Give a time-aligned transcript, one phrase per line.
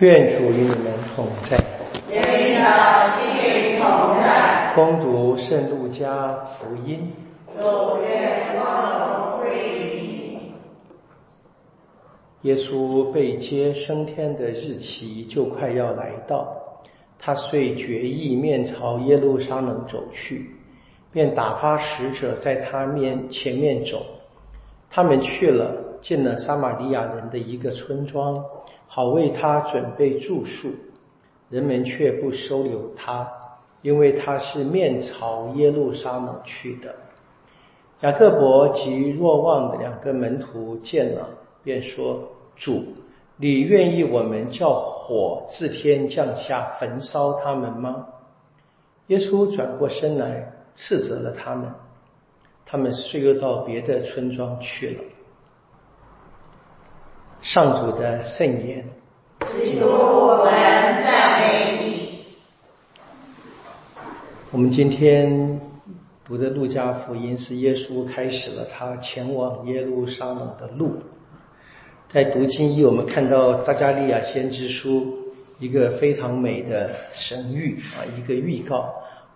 [0.00, 1.62] 愿主与你们同在。
[2.08, 2.64] 愿你的
[3.18, 4.72] 心灵同在。
[4.74, 7.12] 恭读圣路加福音。
[7.54, 10.52] 主愿光荣归你。
[12.48, 16.48] 耶稣被接升天的日期就快要来到，
[17.18, 20.46] 他遂决意面朝耶路撒冷走去，
[21.12, 23.98] 便打发使者在他面前面走。
[24.88, 28.42] 他们去了，进了撒玛利亚人的一个村庄。
[28.92, 30.68] 好为他准备住宿，
[31.48, 33.30] 人们却不收留他，
[33.82, 36.96] 因为他是面朝耶路撒冷去的。
[38.00, 41.28] 雅各伯及若望的两个门徒见了，
[41.62, 42.82] 便说：“主，
[43.36, 48.08] 你愿意我们叫火自天降下焚烧他们吗？”
[49.06, 51.72] 耶稣转过身来斥责了他们，
[52.66, 55.04] 他们遂又到别的村庄去了。
[57.42, 58.84] 上主的圣言。
[59.40, 62.24] 基督，我们赞美你。
[64.50, 65.58] 我们今天
[66.22, 70.98] 读的路加福音是耶稣开始了他前往耶路撒冷的路。
[72.10, 75.06] 在读经一，我们看到扎加利亚先知书
[75.58, 78.92] 一个非常美的神谕啊，一个预告，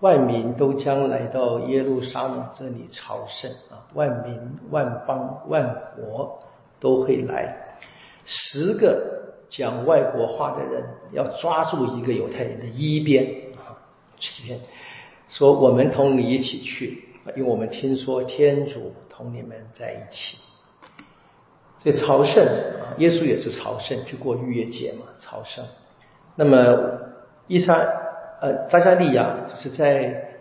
[0.00, 4.38] 万民都将来到耶路撒冷这里朝圣啊，万民、
[4.70, 6.38] 万邦、万国
[6.78, 7.67] 都会来。
[8.30, 13.24] 十个讲外国话的人要抓住一个犹太人的衣边
[13.56, 13.72] 啊，
[14.18, 14.60] 这边
[15.30, 20.36] 说我们同你一起去，因为我们听说天主同你们在一起。
[21.82, 25.64] 所以朝圣啊，耶稣也是朝圣去过逾越节嘛，朝圣。
[26.36, 27.00] 那么
[27.46, 27.74] 伊莎
[28.42, 30.37] 呃扎加利亚就是在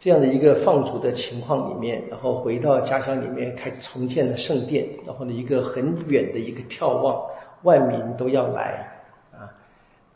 [0.00, 7.20] 这样的一个放逐的情况里面，然后回到家乡里面开始重建了圣殿，然后呢一个很远的一个眺望，
[7.64, 9.50] 万民都要来啊，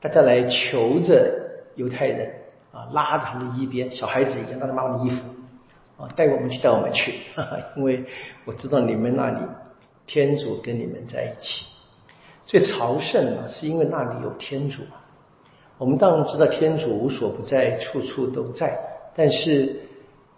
[0.00, 1.34] 大家来求着
[1.74, 2.32] 犹太人
[2.72, 5.16] 啊，拉着他们的衣边，小孩子一样拉着妈妈的衣服
[6.02, 8.04] 啊，带我们去，带我们去哈哈， 因为
[8.44, 9.40] 我知道你们那里
[10.06, 11.64] 天主跟你们在一起，
[12.44, 14.82] 所以朝圣啊，是因为那里有天主。
[15.78, 18.91] 我们当然知道天主无所不在，处处都在。
[19.14, 19.80] 但是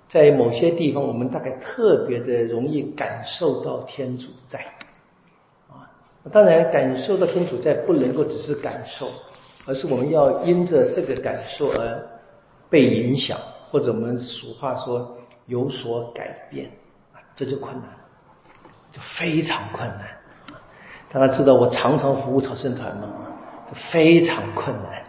[0.08, 4.58] 在某些地方，我们大概特别的容易感受到天主在
[5.68, 5.90] 啊。
[6.32, 9.08] 当然，感受到天主在不能够只是感受，
[9.66, 12.06] 而是我们要因着这个感受而
[12.68, 13.38] 被影响，
[13.70, 16.66] 或者我们俗话说有所改变
[17.12, 17.88] 啊，这就困难，
[18.92, 20.08] 就非常困难。
[21.10, 23.08] 大家知道我常常服务朝圣团嘛，
[23.68, 25.04] 就非常困难。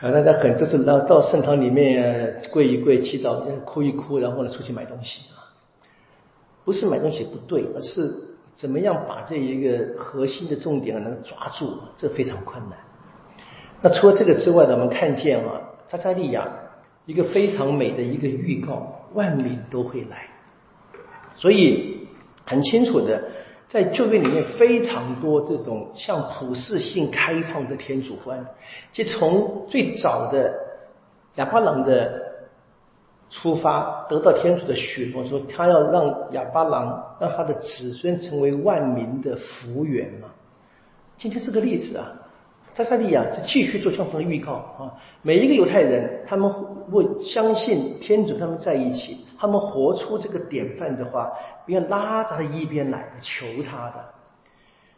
[0.00, 5.52] 啊，大家很多是到到圣堂里面跪一跪、祈祷、哭一哭，然后呢出去买东西啊。
[6.64, 8.10] 不是买东西不对，而是
[8.54, 12.78] 怎么样把这一个核心的重点能抓住，这非常困难。
[13.82, 16.48] 那除了这个之外呢，我们看见啊，扎加利亚
[17.04, 20.28] 一个非常美的一个预告，万民都会来，
[21.34, 22.08] 所以
[22.46, 23.22] 很清楚的。
[23.70, 28.44] 在旧约里面非常多这种像普世性开放的天主观，
[28.92, 30.52] 就从最早的
[31.36, 32.20] 亚巴郎的
[33.30, 40.28] 出发，得到天主的许诺，说他要让亚巴郎让他的子孙成为万民的福源嘛。
[41.16, 42.10] 今天是个例子啊，
[42.74, 44.94] 扎萨利亚是继续做相同的预告啊。
[45.22, 46.50] 每一个犹太人，他们
[46.90, 51.30] 会相信天主他们在一起，他们活出这个典范的话。
[51.66, 54.04] 别人拉着他一边来求他的，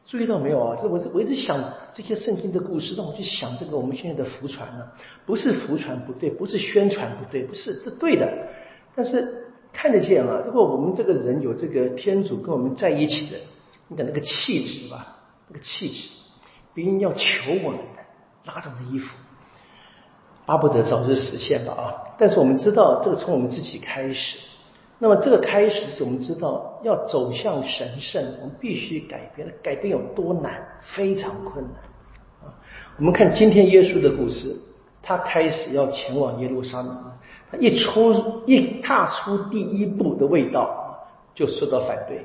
[0.06, 0.78] 注意到没有啊？
[0.80, 1.62] 这我我一直想
[1.92, 4.86] 这些圣经的故事，让我去想这个我们现在的福传呢。
[5.26, 8.26] 不是福传不对，不是宣传不对，不是是对的。
[8.94, 13.36] 但是看得见啊，如果我们这个人有这个天主跟我们在一起的，
[13.88, 15.18] 你的那个气质吧，
[15.48, 16.08] 那个气质，
[16.74, 19.16] 别人要求我们的，拉着的衣服，
[20.46, 21.82] 巴不得早日实现吧啊！
[22.18, 24.38] 但是我们知道，这个从我们自己开始。
[24.98, 29.52] 那么这个开始是我们知道要走向神圣，我们必须改变。
[29.62, 30.64] 改变有多难？
[30.80, 31.74] 非常困难
[32.42, 32.54] 啊！
[32.98, 34.56] 我们看今天耶稣的故事，
[35.02, 37.12] 他开始要前往耶路撒冷，
[37.50, 40.96] 他一出一踏出第一步的味道，
[41.34, 42.24] 就受到反对。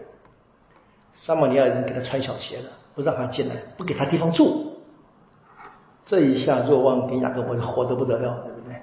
[1.13, 4.73] 撒玛利亚人给他穿小鞋了，不让他进来，不给他地方住。
[6.03, 8.75] 这一下若望跟雅各伯火得不得了，对不对？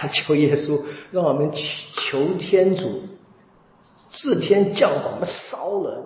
[0.00, 0.82] 他求耶稣，
[1.12, 1.62] 让我们求
[1.94, 3.02] 求天主，
[4.08, 6.04] 自天降火，我们烧了。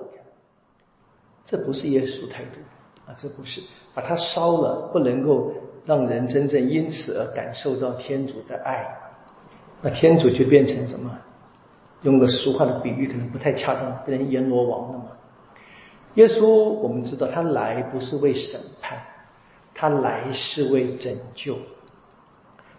[1.46, 2.60] 这不是耶稣态度
[3.06, 3.62] 啊，这不是
[3.94, 5.50] 把它烧了，不能够
[5.86, 8.86] 让人真正因此而感受到天主的爱。
[9.80, 11.10] 那天主就变成什么？
[12.02, 15.06] 用个俗话的比喻，可能不太恰当，变成阎罗王了嘛。
[16.18, 18.98] 耶稣，我们知道他来不是为审判，
[19.72, 21.56] 他来是为拯救。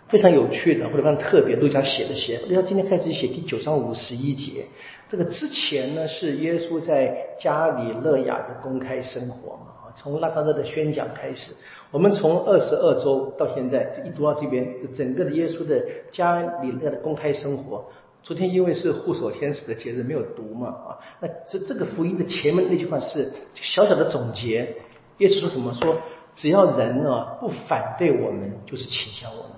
[0.10, 4.66] 非常有趣的，或者非常特别，路加写的写，路加今天开始写第九章五十一节。
[5.08, 11.54] 这个之前呢，是耶稣在加里勒亚的公开生活嘛，从拉扎勒的宣讲开始。
[11.92, 15.82] 我们从二十二周到现在，一读到这边，整个的耶稣的
[16.12, 17.86] 加里勒的公开生活。
[18.22, 24.76] 昨天因为是护守天使的节日，没有读嘛，啊，那这这个福音的前面那句话是小小的总结。
[25.18, 25.74] 耶稣说什么？
[25.74, 25.98] 说
[26.36, 29.52] 只要人呢不反对我们，就是倾向我们。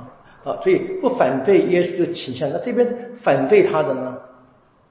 [0.00, 0.10] 啊，
[0.42, 4.18] 好，所以不反对耶稣就倾向，那这边反对他的呢，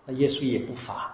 [0.06, 1.12] 那耶稣也不罚。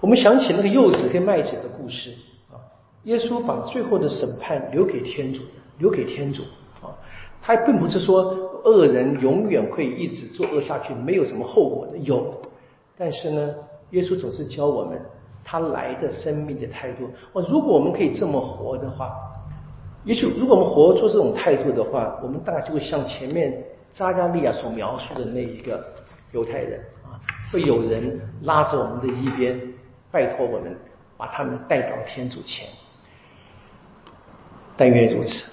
[0.00, 2.12] 我们想起那个幼子跟麦子的故事
[2.50, 2.60] 啊，
[3.04, 5.42] 耶稣把最后的审判留给天主，
[5.78, 6.42] 留给天主
[6.82, 6.92] 啊，
[7.40, 12.34] 他并不是说恶人永远会一直作恶下去，没有什么后果的，有，
[12.96, 13.54] 但是呢，
[13.90, 15.00] 耶稣总是教我们
[15.44, 17.08] 他来的生命的态度。
[17.32, 19.12] 哦，如果我们可以这么活的话。
[20.02, 23.62] 也许，如果我们活出这种态度的话，我们大概就会像前面
[23.92, 25.84] 扎加利亚所描述的那一个
[26.32, 27.20] 犹太人啊，
[27.52, 29.60] 会有人拉着我们的一边，
[30.10, 30.74] 拜托我们
[31.18, 32.66] 把他们带到天主前。
[34.74, 35.50] 但愿如此。